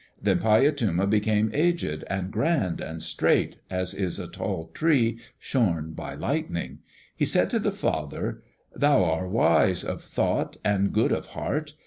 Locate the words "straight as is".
3.03-4.17